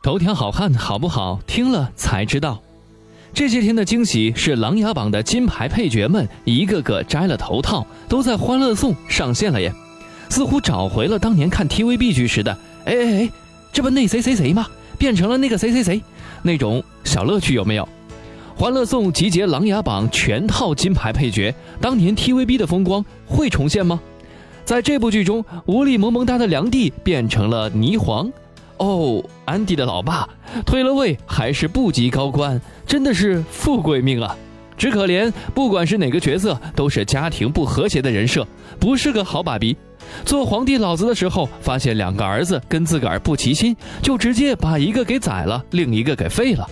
[0.00, 1.40] 头条好汉好不好？
[1.46, 2.62] 听了才知道。
[3.34, 9.72] 这些天的惊喜是《琅琊榜》的金牌配角们一个个摘了头套，都在《欢乐颂》上线了耶，
[10.28, 13.30] 似乎找回了当年看 TVB 剧时的哎哎哎，
[13.72, 14.66] 这不那谁谁谁吗？
[14.98, 16.00] 变成了那个谁谁谁，
[16.42, 17.84] 那种小乐趣有没有？
[18.58, 24.00] 《欢乐颂》集结《琅琊榜》全套金牌配角，当年 TVB 的风光会重现吗？
[24.64, 28.30] 在这部剧中，无力萌萌哒的梁帝变成了霓凰。
[28.78, 30.28] 哦，安迪的老爸
[30.64, 34.36] 退了位，还是部级高官，真的是富贵命啊！
[34.76, 38.46] 只可怜，不管是哪个角色，都是家庭不和谐的人设，
[38.78, 39.76] 不是个好爸比。
[40.24, 46.66] 做皇帝老子的时候，发现两个儿子跟自个儿不齐心，就直接把一个给宰了，另一个给废了。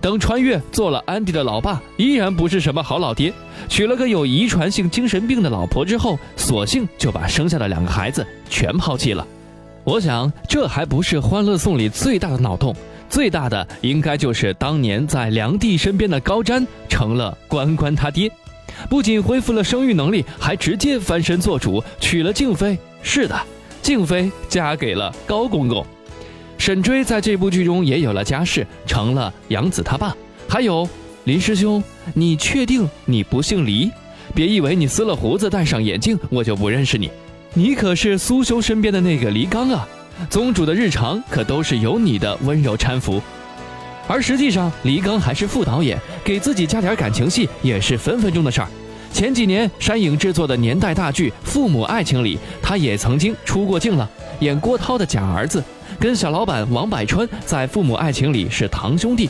[0.00, 3.32] 等穿越做了安迪的老爸，依然不是什么好老爹，
[3.68, 9.24] 娶了个有遗传性精神病的老婆之后，索性就把生下的两个孩子全抛弃了。
[9.84, 12.74] 我想，这还不是《欢乐颂》里最大的脑洞，
[13.10, 18.30] 最大的应该就是当年在梁帝身边的高瞻成了关关他爹，
[18.88, 22.78] 不仅恢复了生育能力，还直接翻身做主，娶了静妃。
[23.02, 23.36] 是的，
[23.82, 25.84] 静妃嫁给了高公公。
[26.58, 30.16] 沈追在这部剧中也有了家室，成了杨子他爸。
[30.48, 30.88] 还有
[31.24, 31.82] 林师兄，
[32.14, 33.90] 你确定你不姓黎？
[34.32, 37.10] 别以为你撕了胡子戴上眼镜，我就不认识你。
[37.54, 39.86] 你可是苏修身边的那个黎刚啊！
[40.30, 43.20] 宗主的日常可都是有你的温柔搀扶，
[44.08, 48.68] 而实际上黎刚还是副导演，给自己加点感情戏也是分分钟的事儿。
[49.12, 54.08] 前几年山影制作的年代大剧《父母爱情》里，他也曾经出过镜了，
[54.40, 55.62] 演郭涛的假儿子，
[56.00, 59.28] 跟小老板王百川在《父母爱情》里是堂兄弟。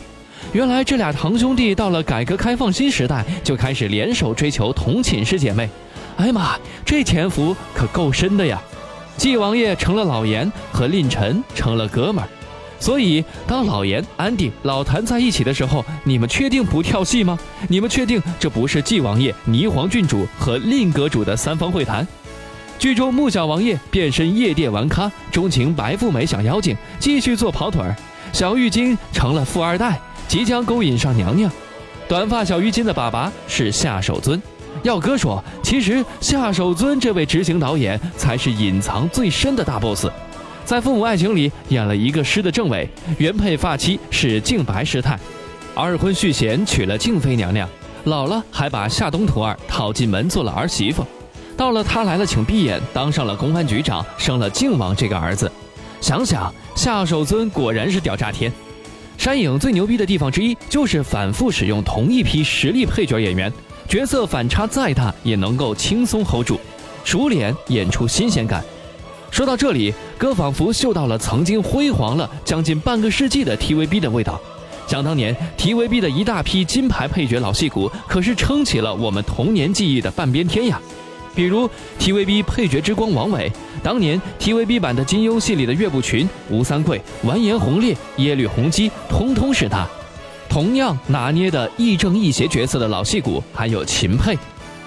[0.52, 5.68] 原来这俩堂兄弟到了改革开放新时代，就开始联手追求同寝室姐妹。
[6.16, 8.60] 哎妈，这潜伏可够深的呀！
[9.16, 12.28] 纪王爷成了老严，和令臣成了哥们儿，
[12.80, 17.38] 所以当老严、安迪、老谭在一起的时候，你们确定不跳戏吗？
[17.68, 22.06] 你们确定这不是纪王爷、霓凰郡主和令阁主的三方会谈？
[22.78, 27.94] 剧中穆小王爷变身夜店玩咖，钟情白富美小妖精，继续做跑腿儿；
[28.32, 31.50] 小玉京成了富二代，即将勾引上娘娘。
[32.08, 34.42] 短发小玉金的爸爸是夏守尊。
[34.82, 40.06] 耀哥说：“其实夏守尊这位执行导演才是隐藏最深的大 boss，
[40.64, 45.16] 在《父母爱情》里演了一个师的政委，原配发妻是静白师太，
[45.72, 47.68] 二婚续弦娶了静妃娘娘，
[48.04, 51.06] 老了还把夏东徒儿讨进门做了儿媳妇，
[51.56, 55.50] 到了他来了请闭眼，当上了公安局长，生了靖王这个儿子。
[56.00, 58.50] 想想夏守尊果然是屌炸天，
[59.16, 63.52] 山影最牛逼的地方之一就是反复使用同一批实力配角演员。”
[63.88, 66.58] 角色反差再大，也能够轻松 hold 住，
[67.04, 68.64] 熟练演出新鲜感。
[69.30, 74.40] 说到这里，哥仿佛嗅到了曾经辉煌了将近半个世纪的 TVB 的味道。
[74.86, 80.78] 想当年，TVB 的一大批金牌配角老戏骨，可是撑起了我们童年记忆的半边天呀。
[81.34, 81.66] 比如
[81.98, 83.50] TVB 配角之光王伟，
[83.82, 89.88] 当年 TVB 版的金庸戏里的岳不群、吴三桂、完颜洪烈、耶律洪基，通通是他。
[90.52, 94.36] 同样拿捏的亦正亦邪角色的老戏骨还有秦沛，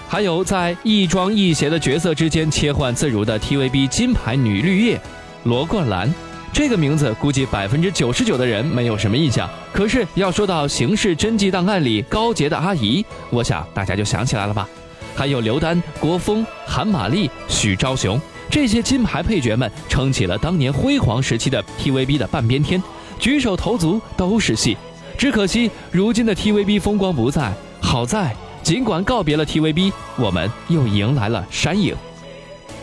[0.06, 5.00] 还有在亦庄亦邪的角色之间切换自如的 TVB 金牌女绿叶
[5.42, 6.08] 罗冠兰。
[6.52, 14.68] 这个名字估计百分之九十九的人没有什么印象，可是要说到《刑事侦缉档案》里高洁的阿姨，我想大家就想起来了吧？
[15.16, 22.80] 还有刘丹、郭峰、韩玛丽、许昭雄这些金牌配角们，撑起了当年辉煌时期的 TVB 的半边天，
[23.18, 24.76] 举手投足都是戏。
[25.16, 27.52] 只可惜，如今的 TVB 风光不再。
[27.80, 31.94] 好在，尽管告别了 TVB，我们又迎来了山影。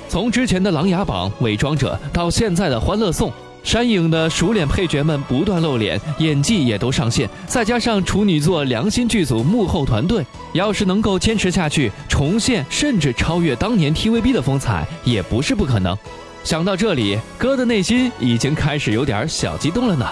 [0.09, 3.29] 从之前的《琅琊榜》伪装者，到现在的《欢乐颂》，
[3.63, 7.29] 山影的熟脸配角们不断露脸，演技也都上线。
[7.45, 15.95] 再加上处女座良心剧组幕后团队，要是能够坚持下去，重现甚至超越当年 TVB 的风采，也不是不可能。
[16.43, 20.09] 想到这里，哥的内心已经开始有点小激动了呢。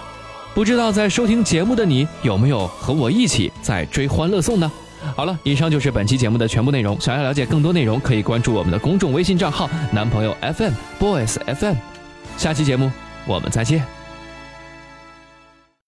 [0.53, 4.69] 不知道在收听节目的你有没有和我一起在追《欢乐颂》呢？
[5.15, 6.99] 好了，以上就是本期节目的全部内容。
[6.99, 11.75] 想要了解更多内容，可以关注我们的公众微信账号“男朋友 FM Boys FM”。
[12.37, 12.91] 下期节目
[13.25, 14.00] 我们再见。